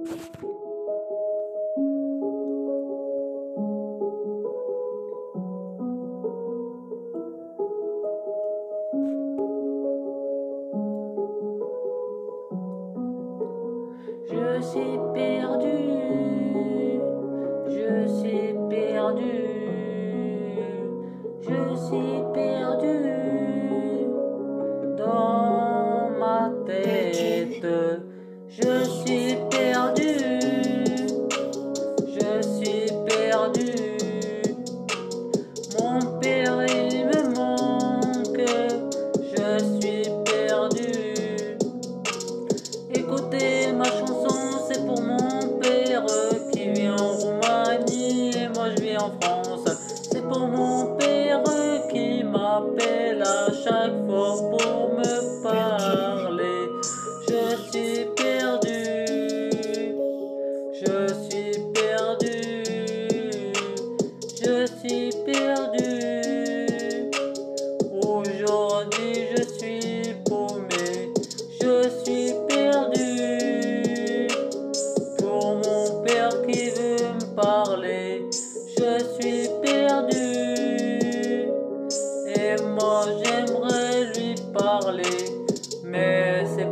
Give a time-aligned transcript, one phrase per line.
[0.00, 0.04] Je
[14.62, 15.78] suis perdu,
[17.66, 19.36] je suis perdu,
[21.40, 22.98] je suis perdu
[24.96, 27.66] dans ma tête.
[28.46, 28.97] Je suis
[50.10, 51.42] C'est pour mon père
[51.92, 56.68] qui m'appelle à chaque fois pour me parler.
[57.28, 59.06] Je suis perdu,
[60.74, 62.64] je suis perdu,
[64.42, 66.27] je suis perdu.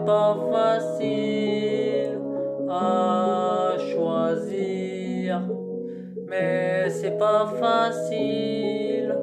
[0.06, 2.18] Pas facile
[2.70, 5.42] à choisir.
[6.28, 9.14] Mais c'est pas facile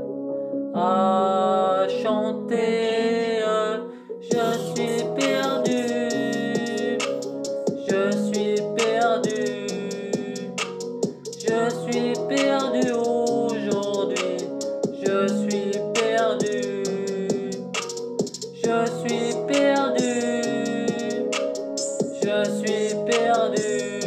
[0.75, 3.32] à chanter.
[22.73, 23.99] j'ai perdu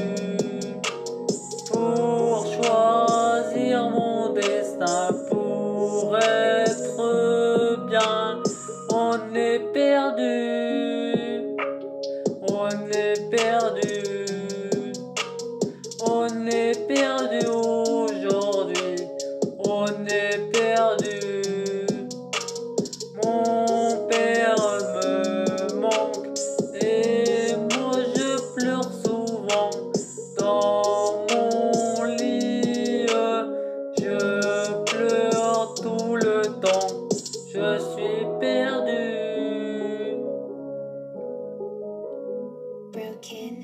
[1.70, 8.43] pour choisir mon destin, pour être bien.
[8.91, 11.56] On est perdu,
[12.43, 14.03] on est perdu,
[16.00, 18.97] on est perdu aujourd'hui,
[19.59, 21.35] on est perdu.
[37.56, 39.06] je suis perdu.
[42.93, 43.55] Broken.